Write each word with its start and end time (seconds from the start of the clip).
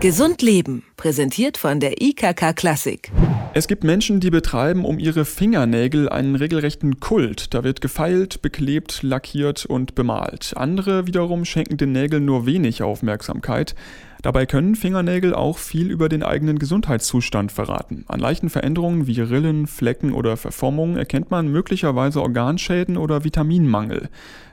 Gesund 0.00 0.40
Leben, 0.40 0.82
präsentiert 0.96 1.58
von 1.58 1.78
der 1.78 2.00
IKK 2.00 2.56
Klassik. 2.56 3.12
Es 3.52 3.68
gibt 3.68 3.84
Menschen, 3.84 4.18
die 4.18 4.30
betreiben 4.30 4.86
um 4.86 4.98
ihre 4.98 5.26
Fingernägel 5.26 6.08
einen 6.08 6.36
regelrechten 6.36 7.00
Kult. 7.00 7.52
Da 7.52 7.64
wird 7.64 7.82
gefeilt, 7.82 8.40
beklebt, 8.40 9.02
lackiert 9.02 9.66
und 9.66 9.94
bemalt. 9.94 10.54
Andere 10.56 11.06
wiederum 11.06 11.44
schenken 11.44 11.76
den 11.76 11.92
Nägeln 11.92 12.24
nur 12.24 12.46
wenig 12.46 12.82
Aufmerksamkeit. 12.82 13.74
Dabei 14.22 14.44
können 14.44 14.74
Fingernägel 14.74 15.34
auch 15.34 15.56
viel 15.56 15.90
über 15.90 16.08
den 16.08 16.22
eigenen 16.22 16.58
Gesundheitszustand 16.58 17.52
verraten. 17.52 18.04
An 18.08 18.20
leichten 18.20 18.50
Veränderungen 18.50 19.06
wie 19.06 19.20
Rillen, 19.20 19.66
Flecken 19.66 20.12
oder 20.12 20.36
Verformungen 20.36 20.96
erkennt 20.96 21.30
man 21.30 21.48
möglicherweise 21.48 22.20
Organschäden 22.20 22.98
oder 22.98 23.24
Vitaminmangel. 23.24 24.10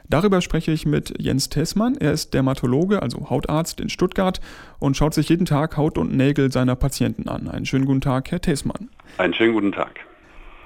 Darüber 0.09 0.39
spreche 0.39 0.71
ich 0.71 0.85
mit 0.85 1.21
Jens 1.21 1.49
Tessmann. 1.49 1.98
Er 1.98 2.13
ist 2.13 2.34
Dermatologe, 2.34 3.02
also 3.02 3.30
Hautarzt 3.30 3.81
in 3.81 3.89
Stuttgart 3.89 4.39
und 4.80 4.95
schaut 4.95 5.13
sich 5.13 5.27
jeden 5.27 5.45
Tag 5.45 5.76
Haut 5.76 5.98
und 5.98 6.15
Nägel 6.15 6.49
seiner 6.49 6.77
Patienten 6.77 7.27
an. 7.27 7.49
Einen 7.49 7.65
schönen 7.65 7.85
guten 7.85 8.02
Tag, 8.02 8.31
Herr 8.31 8.40
Tessmann. 8.40 8.90
Einen 9.18 9.34
schönen 9.34 9.54
guten 9.54 9.73
Tag. 9.73 10.06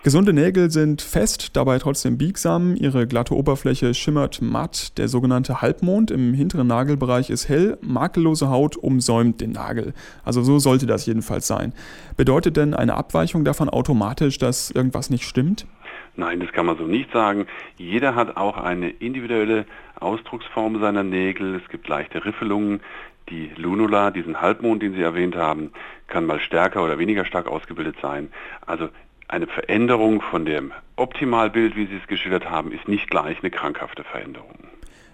Gesunde 0.03 0.33
Nägel 0.33 0.71
sind 0.71 1.03
fest, 1.03 1.55
dabei 1.55 1.77
trotzdem 1.77 2.17
biegsam. 2.17 2.75
Ihre 2.75 3.05
glatte 3.05 3.35
Oberfläche 3.35 3.93
schimmert 3.93 4.41
matt. 4.41 4.97
Der 4.97 5.07
sogenannte 5.07 5.61
Halbmond 5.61 6.09
im 6.09 6.33
hinteren 6.33 6.65
Nagelbereich 6.65 7.29
ist 7.29 7.47
hell. 7.49 7.77
Makellose 7.81 8.49
Haut 8.49 8.77
umsäumt 8.77 9.41
den 9.41 9.51
Nagel. 9.51 9.93
Also 10.25 10.41
so 10.41 10.57
sollte 10.57 10.87
das 10.87 11.05
jedenfalls 11.05 11.45
sein. 11.45 11.73
Bedeutet 12.17 12.57
denn 12.57 12.73
eine 12.73 12.95
Abweichung 12.95 13.45
davon 13.45 13.69
automatisch, 13.69 14.39
dass 14.39 14.71
irgendwas 14.71 15.11
nicht 15.11 15.23
stimmt? 15.23 15.67
Nein, 16.15 16.39
das 16.39 16.51
kann 16.51 16.65
man 16.65 16.79
so 16.79 16.85
nicht 16.85 17.11
sagen. 17.13 17.45
Jeder 17.77 18.15
hat 18.15 18.37
auch 18.37 18.57
eine 18.57 18.89
individuelle 18.89 19.67
Ausdrucksform 19.99 20.81
seiner 20.81 21.03
Nägel. 21.03 21.61
Es 21.63 21.69
gibt 21.69 21.87
leichte 21.87 22.25
Riffelungen. 22.25 22.81
Die 23.29 23.51
Lunula, 23.55 24.09
diesen 24.09 24.41
Halbmond, 24.41 24.81
den 24.81 24.95
Sie 24.95 25.01
erwähnt 25.03 25.35
haben, 25.35 25.69
kann 26.07 26.25
mal 26.25 26.39
stärker 26.39 26.83
oder 26.83 26.97
weniger 26.97 27.23
stark 27.23 27.47
ausgebildet 27.47 27.97
sein. 28.01 28.29
Also 28.65 28.89
eine 29.31 29.47
Veränderung 29.47 30.21
von 30.21 30.45
dem 30.45 30.71
Optimalbild, 30.97 31.75
wie 31.75 31.87
Sie 31.87 31.95
es 31.95 32.07
geschildert 32.07 32.49
haben, 32.49 32.71
ist 32.71 32.87
nicht 32.87 33.09
gleich 33.09 33.39
eine 33.39 33.49
krankhafte 33.49 34.03
Veränderung. 34.03 34.55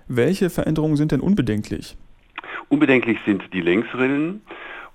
Welche 0.08 0.50
Veränderungen 0.50 0.96
sind 0.96 1.12
denn 1.12 1.22
unbedenklich? 1.22 1.98
Unbedenklich 2.70 3.20
sind 3.26 3.54
die 3.54 3.62
Längsrillen. 3.62 4.42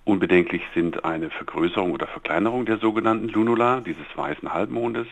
Unbedenklich 0.05 0.63
sind 0.75 1.05
eine 1.05 1.31
Vergrößerung 1.31 1.93
oder 1.93 2.07
Verkleinerung 2.07 2.67
der 2.67 2.79
sogenannten 2.79 3.29
Lunula, 3.29 3.81
dieses 3.81 4.07
weißen 4.17 4.53
Halbmondes. 4.53 5.07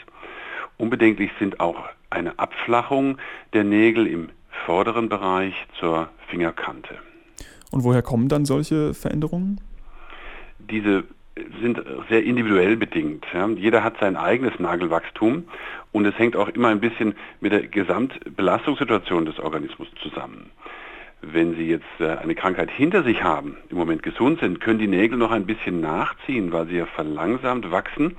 Unbedenklich 0.77 1.31
sind 1.39 1.61
auch 1.61 1.89
eine 2.11 2.39
Abflachung 2.39 3.19
der 3.53 3.65
Nägel 3.65 4.07
im 4.07 4.31
vorderen 4.67 5.09
Bereich 5.09 5.55
zur 5.79 6.09
Fingerkante. 6.29 6.97
Und 7.71 7.85
woher 7.85 8.03
kommen 8.03 8.29
dann 8.29 8.45
solche 8.45 8.95
Veränderungen? 8.95 9.61
Diese 10.59 11.05
sind 11.61 11.81
sehr 12.09 12.25
individuell 12.25 12.77
bedingt. 12.77 13.25
Ja. 13.33 13.49
Jeder 13.49 13.83
hat 13.85 13.95
sein 14.01 14.17
eigenes 14.17 14.59
Nagelwachstum 14.59 15.45
und 15.93 16.05
es 16.05 16.19
hängt 16.19 16.37
auch 16.37 16.49
immer 16.49 16.69
ein 16.69 16.81
bisschen 16.81 17.15
mit 17.41 17.53
der 17.53 17.67
Gesamtbelastungssituation 17.67 19.27
des 19.27 19.39
Organismus 19.39 19.89
zusammen. 20.03 20.51
Wenn 21.23 21.55
Sie 21.55 21.69
jetzt 21.69 21.85
äh, 21.99 22.17
eine 22.17 22.35
Krankheit 22.35 22.71
hinter 22.71 23.03
sich 23.03 23.23
haben, 23.23 23.57
im 23.69 23.77
Moment 23.77 24.03
gesund 24.03 24.41
sind, 24.41 24.61
können 24.61 24.79
die 24.79 24.87
Nägel 24.87 25.19
noch 25.19 25.31
ein 25.31 25.45
bisschen 25.45 25.81
nachziehen, 25.81 26.51
weil 26.53 26.67
sie 26.67 26.77
ja 26.77 26.87
verlangsamt 26.87 27.71
wachsen 27.71 28.17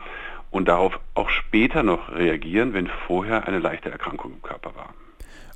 und 0.52 0.67
darauf 0.67 1.00
auch 1.16 1.30
später 1.30 1.82
noch 1.82 2.14
reagieren, 2.14 2.73
wenn 2.73 2.88
vorher 3.08 3.48
eine 3.48 3.59
leichte 3.59 3.89
Erkrankung 3.89 4.34
im 4.34 4.42
Körper 4.44 4.76
war. 4.76 4.94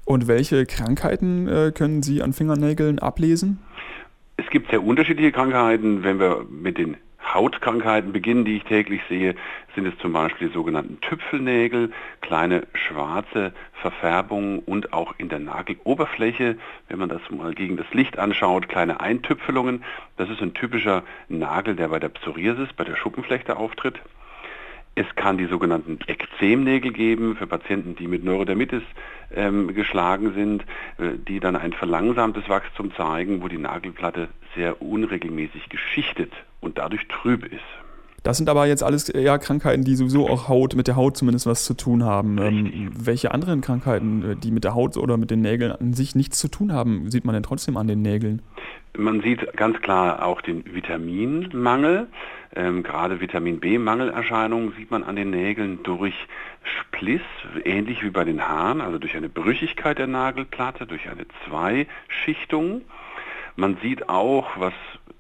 Und 0.06 0.28
welche 0.28 0.66
Krankheiten 0.66 1.48
äh, 1.48 1.72
können 1.72 2.02
Sie 2.02 2.22
an 2.22 2.34
Fingernägeln 2.34 3.00
ablesen? 3.00 3.60
Es 4.38 4.50
gibt 4.50 4.70
sehr 4.70 4.84
unterschiedliche 4.84 5.32
Krankheiten. 5.32 6.04
Wenn 6.04 6.20
wir 6.20 6.46
mit 6.50 6.78
den 6.78 6.98
Hautkrankheiten 7.36 8.14
beginnen, 8.14 8.46
die 8.46 8.56
ich 8.58 8.64
täglich 8.64 9.02
sehe, 9.10 9.36
sind 9.76 9.86
es 9.86 9.98
zum 10.00 10.14
Beispiel 10.14 10.48
die 10.48 10.54
sogenannten 10.54 11.02
Tüpfelnägel, 11.02 11.92
kleine 12.22 12.66
schwarze 12.74 13.54
Verfärbungen 13.74 14.60
und 14.60 14.94
auch 14.94 15.14
in 15.18 15.30
der 15.30 15.40
Nageloberfläche, 15.40 16.58
wenn 16.88 16.98
man 16.98 17.10
das 17.10 17.22
mal 17.30 17.54
gegen 17.54 17.76
das 17.78 17.94
Licht 17.94 18.18
anschaut, 18.18 18.70
kleine 18.70 19.02
Eintüpfelungen. 19.02 19.84
Das 20.18 20.30
ist 20.30 20.42
ein 20.42 20.54
typischer 20.54 21.04
Nagel, 21.28 21.76
der 21.76 21.90
bei 21.90 22.00
der 22.00 22.10
Psoriasis, 22.10 22.70
bei 22.74 22.86
der 22.86 22.96
Schuppenflechte 22.96 23.58
auftritt. 23.58 24.00
Es 24.96 25.06
kann 25.16 25.38
die 25.38 25.48
sogenannten 25.48 26.00
Ekzemnägel 26.08 26.94
geben 26.94 27.36
für 27.36 27.48
Patienten, 27.48 27.96
die 27.96 28.08
mit 28.08 28.24
Neurodermitis 28.24 28.84
ähm, 29.34 29.74
geschlagen 29.74 30.34
sind, 30.34 30.64
äh, 30.98 31.18
die 31.28 31.42
dann 31.42 31.58
ein 31.58 31.74
verlangsamtes 31.74 32.48
Wachstum 32.48 32.94
zeigen, 32.96 33.44
wo 33.44 33.50
die 33.50 33.58
Nagelplatte 33.58 34.30
sehr 34.56 34.82
unregelmäßig 34.82 35.68
geschichtet 35.68 36.32
und 36.62 36.78
dadurch 36.78 37.06
trüb 37.10 37.44
ist. 37.46 37.62
Das 38.24 38.38
sind 38.38 38.50
aber 38.50 38.66
jetzt 38.66 38.82
alles 38.82 39.08
eher 39.08 39.38
Krankheiten, 39.38 39.84
die 39.84 39.96
sowieso 39.96 40.28
auch 40.28 40.48
Haut, 40.48 40.76
mit 40.76 40.88
der 40.88 40.96
Haut 40.96 41.16
zumindest 41.16 41.46
was 41.46 41.64
zu 41.64 41.76
tun 41.76 42.04
haben. 42.04 42.40
Ähm, 42.40 42.90
welche 42.92 43.32
anderen 43.32 43.62
Krankheiten, 43.62 44.32
äh, 44.32 44.36
die 44.36 44.50
mit 44.50 44.64
der 44.64 44.74
Haut 44.74 44.98
oder 44.98 45.18
mit 45.18 45.30
den 45.30 45.42
Nägeln 45.42 45.72
an 45.72 45.94
sich 45.94 46.16
nichts 46.16 46.40
zu 46.40 46.48
tun 46.48 46.74
haben, 46.74 47.12
sieht 47.12 47.24
man 47.24 47.34
denn 47.34 47.44
trotzdem 47.44 47.78
an 47.78 47.86
den 47.88 48.02
Nägeln? 48.02 48.42
Man 48.98 49.22
sieht 49.22 49.56
ganz 49.58 49.82
klar 49.82 50.26
auch 50.26 50.42
den 50.42 50.74
Vitaminmangel. 50.74 52.08
Ähm, 52.56 52.84
gerade 52.84 53.20
Vitamin 53.20 53.60
B-Mangelerscheinungen 53.60 54.74
sieht 54.78 54.92
man 54.92 55.04
an 55.04 55.16
den 55.16 55.32
Nägeln 55.32 55.84
durch 55.84 56.16
Spliss, 56.64 57.22
ähnlich 57.64 58.04
wie 58.04 58.10
bei 58.10 58.24
den 58.24 58.48
Haaren, 58.48 58.82
also 58.82 58.98
durch 58.98 59.16
eine 59.16 59.30
Brüchigkeit 59.30 59.98
der 59.98 60.08
Nagelplatte, 60.08 60.88
durch 60.88 61.10
eine 61.10 61.26
Zweischichtung. 61.46 62.82
Man 63.56 63.78
sieht 63.82 64.10
auch, 64.10 64.48
was 64.58 64.74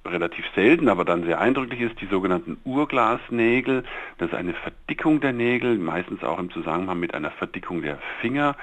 relativ 0.06 0.46
selten, 0.56 0.90
aber 0.90 1.06
dann 1.06 1.24
sehr 1.24 1.40
eindrücklich 1.40 1.82
ist, 1.82 2.00
die 2.02 2.06
sogenannten 2.06 2.58
Urglasnägel. 2.64 3.84
Das 4.18 4.30
ist 4.30 4.36
eine 4.36 4.54
Verdickung 4.54 5.20
der 5.20 5.34
Nägel, 5.34 5.78
meistens 5.78 6.24
auch 6.24 6.40
im 6.40 6.52
Zusammenhang 6.52 7.00
mit 7.00 7.14
einer 7.14 7.32
Verdickung 7.32 7.82
der 7.82 7.98
Finger. 8.22 8.56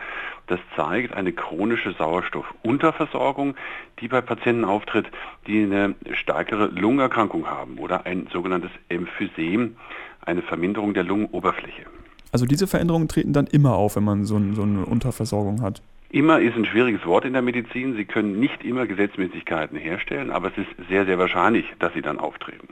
Das 0.47 0.61
zeigt 0.77 1.15
eine 1.15 1.33
chronische 1.33 1.93
Sauerstoffunterversorgung, 1.93 3.55
die 4.01 4.09
bei 4.09 4.21
Patienten 4.21 4.65
auftritt, 4.65 5.07
die 5.47 5.63
eine 5.63 5.95
stärkere 6.13 6.67
Lungenerkrankung 6.67 7.47
haben 7.47 7.79
oder 7.79 8.07
ein 8.07 8.29
sogenanntes 8.33 8.71
Emphysem, 8.89 9.77
eine 10.25 10.43
Verminderung 10.43 10.95
der 10.95 11.05
Lungenoberfläche. 11.05 11.87
Also 12.33 12.47
diese 12.47 12.67
Veränderungen 12.67 13.09
treten 13.09 13.33
dann 13.33 13.47
immer 13.47 13.75
auf, 13.75 13.97
wenn 13.97 14.05
man 14.05 14.25
so, 14.25 14.41
so 14.53 14.63
eine 14.63 14.87
Unterversorgung 14.87 15.61
hat. 15.61 15.83
Immer 16.13 16.41
ist 16.41 16.55
ein 16.57 16.67
schwieriges 16.67 17.07
Wort 17.07 17.25
in 17.25 17.33
der 17.33 17.41
Medizin. 17.41 17.97
Sie 17.97 18.05
können 18.05 18.39
nicht 18.39 18.63
immer 18.65 18.87
Gesetzmäßigkeiten 18.87 19.79
herstellen, 19.79 20.31
aber 20.31 20.49
es 20.49 20.59
ist 20.59 20.89
sehr, 20.91 21.07
sehr 21.07 21.19
wahrscheinlich, 21.19 21.65
dass 21.79 21.95
sie 21.95 22.03
dann 22.03 22.19
auftreten. 22.19 22.69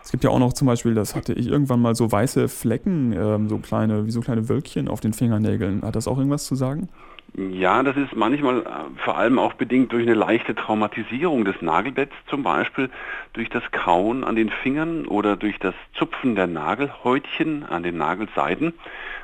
Es 0.00 0.12
gibt 0.12 0.22
ja 0.22 0.30
auch 0.30 0.38
noch 0.38 0.52
zum 0.52 0.68
Beispiel, 0.68 0.94
das 0.94 1.16
hatte 1.16 1.32
ich 1.32 1.48
irgendwann 1.48 1.82
mal 1.82 1.96
so 1.96 2.10
weiße 2.10 2.48
Flecken, 2.48 3.12
ähm, 3.12 3.48
so 3.48 3.58
kleine, 3.58 4.06
wie 4.06 4.12
so 4.12 4.20
kleine 4.20 4.48
Wölkchen 4.48 4.86
auf 4.86 5.00
den 5.00 5.12
Fingernägeln. 5.12 5.82
Hat 5.82 5.96
das 5.96 6.06
auch 6.06 6.18
irgendwas 6.18 6.46
zu 6.46 6.54
sagen? 6.54 6.88
Ja, 7.36 7.82
das 7.82 7.96
ist 7.96 8.14
manchmal 8.14 8.60
äh, 8.60 8.64
vor 9.04 9.18
allem 9.18 9.40
auch 9.40 9.54
bedingt 9.54 9.92
durch 9.92 10.04
eine 10.04 10.14
leichte 10.14 10.54
Traumatisierung 10.54 11.44
des 11.44 11.60
Nagelbetts, 11.60 12.14
zum 12.28 12.44
Beispiel 12.44 12.90
durch 13.32 13.50
das 13.50 13.64
Kauen 13.72 14.22
an 14.22 14.36
den 14.36 14.50
Fingern 14.50 15.04
oder 15.04 15.36
durch 15.36 15.58
das 15.58 15.74
Zupfen 15.94 16.36
der 16.36 16.46
Nagelhäutchen 16.46 17.64
an 17.64 17.82
den 17.82 17.98
Nagelseiten 17.98 18.72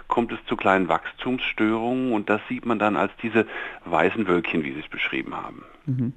kommt 0.08 0.32
es 0.32 0.38
zu 0.46 0.56
kleinen 0.56 0.88
Wachstumsstörungen 0.88 2.12
und 2.12 2.28
das 2.28 2.40
sieht 2.48 2.66
man 2.66 2.78
dann 2.78 2.96
als 2.96 3.12
diese 3.22 3.46
weißen 3.84 4.26
Wölkchen, 4.26 4.64
wie 4.64 4.72
Sie 4.72 4.80
es 4.80 4.88
beschrieben 4.88 5.34
haben. 5.34 5.64
Mhm. 5.86 6.12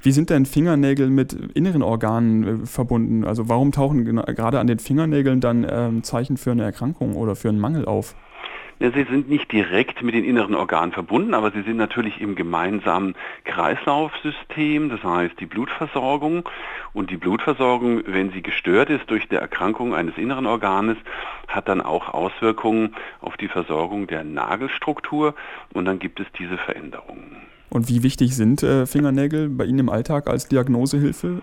Wie 0.00 0.12
sind 0.12 0.30
denn 0.30 0.46
Fingernägel 0.46 1.10
mit 1.10 1.32
inneren 1.32 1.82
Organen 1.82 2.62
äh, 2.62 2.66
verbunden? 2.66 3.24
Also 3.24 3.48
warum 3.48 3.72
tauchen 3.72 4.04
gerade 4.04 4.58
an 4.58 4.66
den 4.66 4.78
Fingernägeln 4.78 5.40
dann 5.40 5.66
ähm, 5.68 6.02
Zeichen 6.02 6.36
für 6.36 6.50
eine 6.50 6.64
Erkrankung 6.64 7.14
oder 7.14 7.36
für 7.36 7.48
einen 7.48 7.60
Mangel 7.60 7.84
auf? 7.84 8.14
Sie 8.90 9.04
sind 9.08 9.28
nicht 9.28 9.52
direkt 9.52 10.02
mit 10.02 10.12
den 10.12 10.24
inneren 10.24 10.56
Organen 10.56 10.90
verbunden, 10.90 11.34
aber 11.34 11.52
sie 11.52 11.62
sind 11.62 11.76
natürlich 11.76 12.20
im 12.20 12.34
gemeinsamen 12.34 13.14
Kreislaufsystem, 13.44 14.88
das 14.88 15.04
heißt 15.04 15.38
die 15.38 15.46
Blutversorgung. 15.46 16.48
Und 16.92 17.10
die 17.10 17.16
Blutversorgung, 17.16 18.02
wenn 18.06 18.32
sie 18.32 18.42
gestört 18.42 18.90
ist 18.90 19.08
durch 19.08 19.28
die 19.28 19.36
Erkrankung 19.36 19.94
eines 19.94 20.18
inneren 20.18 20.46
Organes, 20.46 20.96
hat 21.46 21.68
dann 21.68 21.80
auch 21.80 22.08
Auswirkungen 22.08 22.96
auf 23.20 23.36
die 23.36 23.46
Versorgung 23.46 24.08
der 24.08 24.24
Nagelstruktur 24.24 25.36
und 25.72 25.84
dann 25.84 26.00
gibt 26.00 26.18
es 26.18 26.26
diese 26.36 26.58
Veränderungen. 26.58 27.36
Und 27.70 27.88
wie 27.88 28.02
wichtig 28.02 28.34
sind 28.34 28.64
äh, 28.64 28.86
Fingernägel 28.86 29.48
bei 29.48 29.64
Ihnen 29.64 29.78
im 29.78 29.90
Alltag 29.90 30.28
als 30.28 30.48
Diagnosehilfe? 30.48 31.40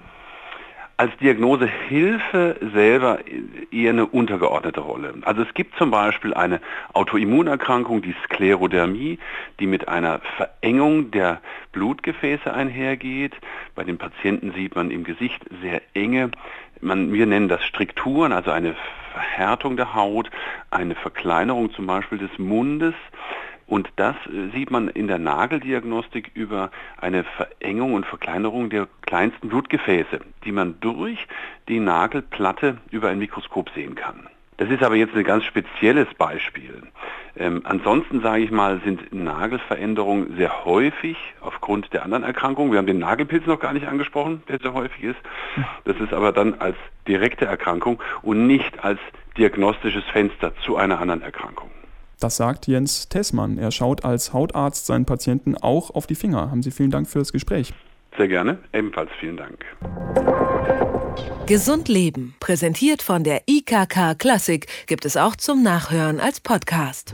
Als 1.00 1.16
Diagnosehilfe 1.22 2.58
selber 2.74 3.20
eher 3.72 3.92
eine 3.92 4.06
untergeordnete 4.06 4.82
Rolle. 4.82 5.14
Also 5.22 5.44
es 5.44 5.54
gibt 5.54 5.78
zum 5.78 5.92
Beispiel 5.92 6.34
eine 6.34 6.60
Autoimmunerkrankung, 6.92 8.02
die 8.02 8.14
Sklerodermie, 8.26 9.18
die 9.62 9.66
mit 9.66 9.88
einer 9.88 10.20
Verengung 10.36 11.10
der 11.12 11.40
Blutgefäße 11.72 12.54
einhergeht. 12.54 13.34
Bei 13.76 13.86
den 13.86 13.98
Patienten 13.98 14.52
sieht 14.52 14.76
man 14.76 14.92
im 14.92 15.06
Gesicht 15.06 15.42
sehr 15.62 15.82
enge, 15.94 16.32
man, 16.82 17.14
wir 17.14 17.26
nennen 17.26 17.48
das 17.48 17.64
Strukturen, 17.64 18.34
also 18.34 18.52
eine 18.52 18.76
Verhärtung 19.14 19.78
der 19.78 19.94
Haut, 19.94 20.30
eine 20.70 20.96
Verkleinerung 20.96 21.72
zum 21.72 21.88
Beispiel 21.88 22.18
des 22.18 22.38
Mundes 22.38 22.94
Und 23.70 23.88
das 23.98 24.16
äh, 24.26 24.50
sieht 24.52 24.72
man 24.72 24.88
in 24.90 25.08
der 25.08 25.20
Nageldiagnostik 25.20 26.32
über 26.34 26.72
eine 26.98 27.24
Verengung 27.24 27.94
und 27.94 28.06
Verkleinerung 28.06 28.72
der 28.72 28.88
kleinsten 29.02 29.48
Blutgefäße, 29.48 30.20
die 30.44 30.52
man 30.52 30.80
durch 30.82 31.28
die 31.68 31.80
Nagelplatte 31.80 32.78
über 32.90 33.10
ein 33.10 33.20
Mikroskop 33.20 33.70
sehen 33.76 33.94
kann. 33.94 34.28
Das 34.58 34.70
ist 34.72 34.82
aber 34.82 34.96
jetzt 34.96 35.16
ein 35.16 35.24
ganz 35.24 35.46
spezielles 35.46 36.08
Beispiel. 36.16 36.82
Ähm, 37.38 37.62
ansonsten 37.64 38.22
sage 38.22 38.44
ich 38.44 38.50
mal, 38.50 38.82
sind 38.84 39.14
Nagelveränderungen 39.14 40.36
sehr 40.36 40.66
häufig 40.66 41.16
aufgrund 41.40 41.94
der 41.94 42.04
anderen 42.04 42.24
Erkrankungen. 42.24 42.72
Wir 42.72 42.80
haben 42.80 42.88
den 42.88 43.00
Nagelpilz 43.00 43.46
noch 43.46 43.60
gar 43.60 43.74
nicht 43.74 43.88
angesprochen, 43.88 44.42
der 44.50 44.60
sehr 44.60 44.74
häufig 44.74 45.04
ist. 45.04 45.20
Das 45.86 45.96
ist 45.98 46.12
aber 46.12 46.32
dann 46.32 46.56
als 46.56 46.76
direkte 47.08 47.46
Erkrankung 47.46 48.02
und 48.24 48.48
nicht 48.48 48.84
als 48.84 49.00
diagnostisches 49.38 50.04
Fenster 50.06 50.54
zu 50.66 50.76
einer 50.76 51.00
anderen 51.00 51.22
Erkrankung. 51.22 51.70
Das 52.20 52.36
sagt 52.36 52.68
Jens 52.68 53.08
Tessmann. 53.08 53.58
Er 53.58 53.72
schaut 53.72 54.04
als 54.04 54.34
Hautarzt 54.34 54.86
seinen 54.86 55.06
Patienten 55.06 55.56
auch 55.56 55.90
auf 55.92 56.06
die 56.06 56.16
Finger. 56.16 56.52
Haben 56.52 56.62
Sie 56.62 56.72
vielen 56.72 56.92
Dank 56.92 57.08
für 57.08 57.20
das 57.20 57.32
Gespräch. 57.32 57.74
Sehr 58.18 58.28
gerne. 58.28 58.58
Ebenfalls 58.74 59.10
vielen 59.20 59.38
Dank. 59.38 59.64
Gesund 61.46 61.88
Leben, 61.88 62.36
präsentiert 62.40 63.02
von 63.02 63.24
der 63.24 63.44
IKK 63.48 64.16
Klassik, 64.18 64.68
gibt 64.88 65.06
es 65.06 65.16
auch 65.16 65.36
zum 65.36 65.64
Nachhören 65.64 66.20
als 66.20 66.42
Podcast. 66.42 67.14